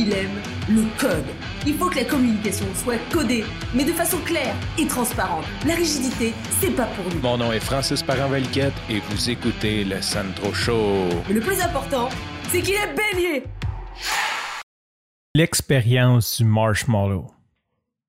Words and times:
il 0.00 0.12
aime 0.14 0.40
le 0.68 0.84
code. 0.98 1.26
Il 1.66 1.74
faut 1.74 1.90
que 1.90 1.96
la 1.96 2.04
communication 2.04 2.64
soit 2.74 2.98
codée, 3.12 3.44
mais 3.74 3.84
de 3.84 3.92
façon 3.92 4.16
claire 4.24 4.54
et 4.78 4.86
transparente. 4.86 5.44
La 5.66 5.74
rigidité, 5.74 6.32
c'est 6.58 6.70
pas 6.70 6.86
pour 6.86 7.04
nous. 7.12 7.20
Mon 7.20 7.36
nom 7.36 7.52
est 7.52 7.60
Francis 7.60 8.02
Parent-Valquette 8.02 8.72
et 8.88 9.00
vous 9.00 9.28
écoutez 9.28 9.84
le 9.84 10.00
Sandro 10.00 10.54
Show. 10.54 11.08
Mais 11.28 11.34
le 11.34 11.40
plus 11.40 11.60
important, 11.60 12.08
c'est 12.48 12.62
qu'il 12.62 12.74
est 12.74 12.94
bélier. 12.94 13.44
L'expérience 15.34 16.38
du 16.38 16.44
marshmallow. 16.44 17.26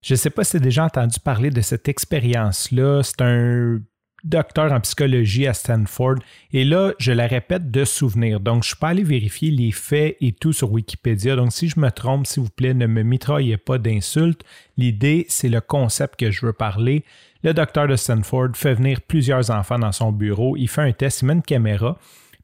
Je 0.01 0.13
ne 0.13 0.17
sais 0.17 0.29
pas 0.29 0.45
si 0.45 0.51
tu 0.51 0.57
as 0.57 0.61
déjà 0.61 0.85
entendu 0.85 1.19
parler 1.19 1.49
de 1.49 1.61
cette 1.61 1.89
expérience-là. 1.89 3.01
C'est 3.03 3.21
un 3.21 3.79
docteur 4.23 4.71
en 4.71 4.79
psychologie 4.81 5.47
à 5.47 5.53
Stanford. 5.53 6.15
Et 6.53 6.63
là, 6.63 6.93
je 6.99 7.11
la 7.11 7.27
répète 7.27 7.71
de 7.71 7.85
souvenir. 7.85 8.39
Donc, 8.39 8.55
je 8.55 8.59
ne 8.59 8.63
suis 8.63 8.75
pas 8.75 8.93
vérifier 8.93 9.51
les 9.51 9.71
faits 9.71 10.17
et 10.21 10.31
tout 10.31 10.53
sur 10.53 10.71
Wikipédia. 10.71 11.35
Donc, 11.35 11.51
si 11.51 11.69
je 11.69 11.79
me 11.79 11.89
trompe, 11.89 12.27
s'il 12.27 12.43
vous 12.43 12.49
plaît, 12.49 12.73
ne 12.73 12.87
me 12.87 13.03
mitraillez 13.03 13.57
pas 13.57 13.77
d'insultes. 13.77 14.43
L'idée, 14.77 15.25
c'est 15.29 15.49
le 15.49 15.61
concept 15.61 16.19
que 16.19 16.31
je 16.31 16.45
veux 16.45 16.53
parler. 16.53 17.03
Le 17.43 17.53
docteur 17.53 17.87
de 17.87 17.95
Stanford 17.95 18.49
fait 18.53 18.75
venir 18.75 19.01
plusieurs 19.01 19.49
enfants 19.49 19.79
dans 19.79 19.91
son 19.91 20.11
bureau. 20.11 20.55
Il 20.57 20.67
fait 20.67 20.81
un 20.81 20.91
test, 20.91 21.21
il 21.21 21.25
met 21.25 21.33
une 21.33 21.41
caméra. 21.41 21.97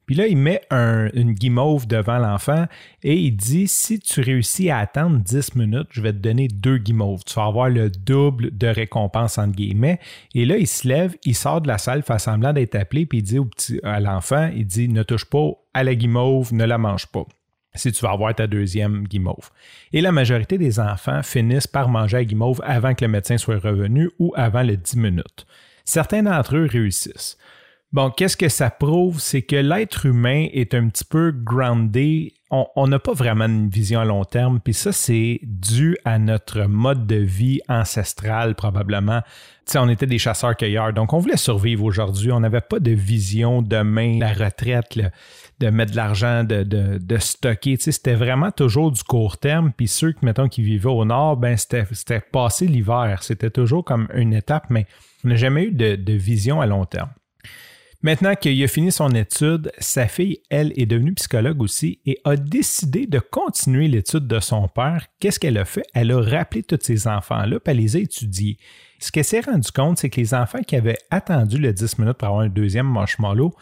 Puis 0.07 0.15
là, 0.15 0.25
il 0.25 0.37
met 0.37 0.61
une 0.71 1.33
guimauve 1.33 1.85
devant 1.85 2.17
l'enfant 2.17 2.65
et 3.03 3.15
il 3.17 3.33
dit 3.33 3.67
si 3.67 3.99
tu 3.99 4.21
réussis 4.21 4.69
à 4.69 4.79
attendre 4.79 5.17
10 5.17 5.55
minutes, 5.55 5.89
je 5.91 6.01
vais 6.01 6.13
te 6.13 6.17
donner 6.17 6.47
deux 6.47 6.77
guimauves. 6.77 7.23
Tu 7.25 7.35
vas 7.35 7.45
avoir 7.45 7.69
le 7.69 7.89
double 7.89 8.57
de 8.57 8.67
récompense 8.67 9.37
entre 9.37 9.55
guillemets. 9.55 9.99
Et 10.33 10.45
là, 10.45 10.57
il 10.57 10.65
se 10.67 10.87
lève, 10.87 11.15
il 11.25 11.35
sort 11.35 11.59
de 11.59 11.67
la 11.67 11.77
salle, 11.77 12.03
fait 12.03 12.19
semblant 12.19 12.53
d'être 12.53 12.75
appelé, 12.75 13.05
puis 13.05 13.19
il 13.19 13.21
dit 13.21 13.39
à 13.83 13.99
l'enfant, 13.99 14.49
il 14.55 14.65
dit 14.65 14.87
ne 14.87 15.03
touche 15.03 15.25
pas 15.25 15.51
à 15.73 15.83
la 15.83 15.93
guimauve, 15.93 16.53
ne 16.53 16.63
la 16.63 16.77
mange 16.77 17.07
pas 17.07 17.25
si 17.75 17.91
tu 17.91 18.01
vas 18.01 18.11
avoir 18.11 18.33
ta 18.33 18.47
deuxième 18.47 19.03
guimauve. 19.03 19.51
Et 19.93 20.01
la 20.01 20.11
majorité 20.11 20.57
des 20.57 20.79
enfants 20.79 21.21
finissent 21.21 21.67
par 21.67 21.89
manger 21.89 22.17
la 22.17 22.25
guimauve 22.25 22.61
avant 22.63 22.95
que 22.95 23.05
le 23.05 23.11
médecin 23.11 23.37
soit 23.37 23.59
revenu 23.59 24.09
ou 24.19 24.33
avant 24.35 24.61
les 24.63 24.77
10 24.77 24.97
minutes. 24.97 25.45
Certains 25.85 26.23
d'entre 26.23 26.55
eux 26.55 26.65
réussissent. 26.65 27.37
Bon, 27.93 28.11
qu'est-ce 28.11 28.35
que 28.35 28.49
ça 28.49 28.69
prouve? 28.69 29.21
C'est 29.21 29.43
que 29.43 29.55
l'être 29.55 30.05
humain 30.05 30.47
est 30.51 30.73
un 30.73 30.89
petit 30.89 31.05
peu 31.05 31.31
groundé. 31.31 32.33
On 32.51 32.87
n'a 32.87 32.99
pas 32.99 33.13
vraiment 33.13 33.45
une 33.45 33.69
vision 33.69 34.01
à 34.01 34.05
long 34.05 34.25
terme, 34.25 34.59
puis 34.61 34.73
ça, 34.73 34.91
c'est 34.91 35.39
dû 35.43 35.97
à 36.03 36.19
notre 36.19 36.63
mode 36.63 37.07
de 37.07 37.15
vie 37.15 37.61
ancestral, 37.69 38.55
probablement. 38.55 39.21
Sais, 39.65 39.79
on 39.79 39.87
était 39.87 40.05
des 40.05 40.17
chasseurs-cueilleurs, 40.17 40.91
donc 40.93 41.13
on 41.13 41.19
voulait 41.19 41.37
survivre 41.37 41.85
aujourd'hui. 41.85 42.31
On 42.31 42.41
n'avait 42.41 42.61
pas 42.61 42.79
de 42.79 42.91
vision 42.91 43.61
demain, 43.61 44.19
la 44.19 44.33
retraite, 44.33 44.99
de 45.59 45.69
mettre 45.69 45.91
de 45.91 45.97
l'argent, 45.97 46.43
de, 46.43 46.63
de, 46.63 46.97
de, 46.97 47.17
stocker. 47.17 47.77
C'était 47.79 48.15
vraiment 48.15 48.51
toujours 48.51 48.91
du 48.91 49.03
court 49.03 49.37
terme. 49.37 49.71
Puis 49.75 49.87
ceux, 49.87 50.13
mettons, 50.21 50.49
qui 50.49 50.61
vivaient 50.61 50.89
au 50.89 51.05
nord, 51.05 51.37
ben, 51.37 51.55
c'était 51.55 52.19
passer 52.19 52.67
l'hiver. 52.67 53.23
C'était 53.23 53.49
toujours 53.49 53.85
comme 53.85 54.07
une 54.13 54.33
étape, 54.33 54.69
mais 54.69 54.87
on 55.23 55.29
n'a 55.29 55.35
jamais 55.35 55.65
eu 55.65 55.71
de, 55.71 55.95
de 55.95 56.13
vision 56.13 56.59
à 56.59 56.65
long 56.65 56.85
terme. 56.85 57.09
Maintenant 58.03 58.35
qu'il 58.35 58.63
a 58.63 58.67
fini 58.67 58.91
son 58.91 59.09
étude, 59.09 59.71
sa 59.79 60.07
fille, 60.07 60.41
elle, 60.49 60.71
est 60.75 60.85
devenue 60.85 61.13
psychologue 61.13 61.61
aussi 61.63 61.99
et 62.05 62.19
a 62.25 62.35
décidé 62.35 63.07
de 63.07 63.19
continuer 63.19 63.87
l'étude 63.87 64.27
de 64.27 64.39
son 64.39 64.67
père. 64.67 65.07
Qu'est-ce 65.19 65.39
qu'elle 65.39 65.57
a 65.57 65.65
fait? 65.65 65.83
Elle 65.95 66.11
a 66.11 66.21
rappelé 66.21 66.61
tous 66.61 66.77
ces 66.81 67.07
enfants-là, 67.07 67.59
puis 67.59 67.71
elle 67.71 67.77
les 67.77 67.97
a. 67.97 67.99
Ce 68.99 69.11
qu'elle 69.11 69.23
s'est 69.23 69.41
rendu 69.41 69.71
compte, 69.71 69.97
c'est 69.97 70.09
que 70.11 70.21
les 70.21 70.33
enfants 70.35 70.61
qui 70.61 70.75
avaient 70.75 70.97
attendu 71.09 71.57
le 71.57 71.73
10 71.73 71.97
minutes 71.97 72.17
pour 72.17 72.27
avoir 72.27 72.43
un 72.43 72.49
deuxième 72.49 72.87
marshmallow 72.87 73.53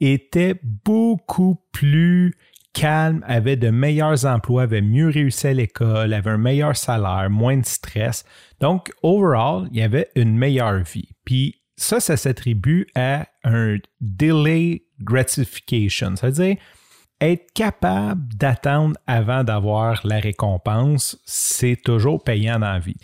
étaient 0.00 0.58
beaucoup 0.84 1.56
plus 1.72 2.34
calmes, 2.72 3.24
avaient 3.26 3.56
de 3.56 3.70
meilleurs 3.70 4.26
emplois, 4.26 4.62
avaient 4.62 4.80
mieux 4.80 5.08
réussi 5.08 5.48
à 5.48 5.52
l'école, 5.52 6.12
avaient 6.12 6.30
un 6.30 6.38
meilleur 6.38 6.76
salaire, 6.76 7.28
moins 7.30 7.56
de 7.56 7.66
stress. 7.66 8.24
Donc, 8.60 8.90
overall, 9.02 9.68
il 9.72 9.78
y 9.78 9.82
avait 9.82 10.08
une 10.16 10.36
meilleure 10.36 10.82
vie. 10.82 11.08
Puis, 11.24 11.59
ça, 11.80 11.98
ça 11.98 12.18
s'attribue 12.18 12.86
à 12.94 13.26
un 13.42 13.78
delay 14.02 14.84
gratification, 15.00 16.14
c'est-à-dire 16.14 16.56
être 17.22 17.52
capable 17.54 18.34
d'attendre 18.34 18.96
avant 19.06 19.44
d'avoir 19.44 20.00
la 20.04 20.20
récompense, 20.20 21.18
c'est 21.24 21.76
toujours 21.82 22.22
payant 22.22 22.58
dans 22.58 22.72
la 22.72 22.78
vie. 22.78 22.98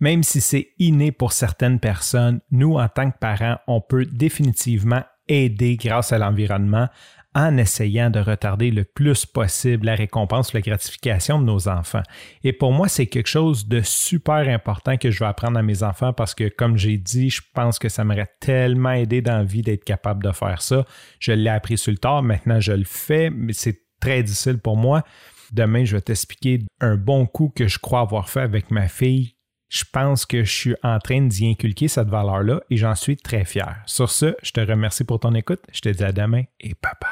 Même 0.00 0.24
si 0.24 0.40
c'est 0.40 0.70
inné 0.80 1.12
pour 1.12 1.32
certaines 1.32 1.78
personnes, 1.78 2.40
nous, 2.50 2.74
en 2.74 2.88
tant 2.88 3.08
que 3.08 3.18
parents, 3.18 3.58
on 3.68 3.80
peut 3.80 4.04
définitivement 4.04 5.04
aider 5.28 5.76
grâce 5.76 6.12
à 6.12 6.18
l'environnement 6.18 6.88
en 7.34 7.56
essayant 7.56 8.10
de 8.10 8.20
retarder 8.20 8.70
le 8.70 8.84
plus 8.84 9.26
possible 9.26 9.86
la 9.86 9.94
récompense, 9.94 10.52
la 10.52 10.60
gratification 10.60 11.38
de 11.40 11.44
nos 11.44 11.68
enfants. 11.68 12.02
Et 12.44 12.52
pour 12.52 12.72
moi, 12.72 12.88
c'est 12.88 13.06
quelque 13.06 13.28
chose 13.28 13.66
de 13.68 13.80
super 13.82 14.48
important 14.48 14.96
que 14.96 15.10
je 15.10 15.18
vais 15.18 15.26
apprendre 15.26 15.58
à 15.58 15.62
mes 15.62 15.82
enfants 15.82 16.12
parce 16.12 16.34
que, 16.34 16.48
comme 16.48 16.76
j'ai 16.76 16.98
dit, 16.98 17.30
je 17.30 17.40
pense 17.54 17.78
que 17.78 17.88
ça 17.88 18.04
m'aurait 18.04 18.30
tellement 18.40 18.92
aidé 18.92 19.22
dans 19.22 19.38
la 19.38 19.44
vie 19.44 19.62
d'être 19.62 19.84
capable 19.84 20.22
de 20.22 20.32
faire 20.32 20.62
ça. 20.62 20.84
Je 21.18 21.32
l'ai 21.32 21.50
appris 21.50 21.78
sur 21.78 21.92
le 21.92 21.98
tard, 21.98 22.22
maintenant 22.22 22.60
je 22.60 22.72
le 22.72 22.84
fais, 22.84 23.30
mais 23.30 23.52
c'est 23.52 23.80
très 24.00 24.22
difficile 24.22 24.58
pour 24.58 24.76
moi. 24.76 25.02
Demain, 25.52 25.84
je 25.84 25.96
vais 25.96 26.02
t'expliquer 26.02 26.60
un 26.80 26.96
bon 26.96 27.26
coup 27.26 27.52
que 27.54 27.68
je 27.68 27.78
crois 27.78 28.00
avoir 28.00 28.28
fait 28.28 28.40
avec 28.40 28.70
ma 28.70 28.88
fille 28.88 29.34
je 29.72 29.84
pense 29.90 30.26
que 30.26 30.44
je 30.44 30.52
suis 30.52 30.76
en 30.82 30.98
train 30.98 31.22
d'y 31.22 31.48
inculquer 31.48 31.88
cette 31.88 32.08
valeur-là 32.08 32.60
et 32.68 32.76
j'en 32.76 32.94
suis 32.94 33.16
très 33.16 33.46
fier. 33.46 33.82
Sur 33.86 34.10
ce, 34.10 34.36
je 34.42 34.52
te 34.52 34.60
remercie 34.60 35.02
pour 35.02 35.18
ton 35.18 35.34
écoute. 35.34 35.60
Je 35.72 35.80
te 35.80 35.88
dis 35.88 36.04
à 36.04 36.12
demain 36.12 36.42
et 36.60 36.74
papa. 36.74 37.08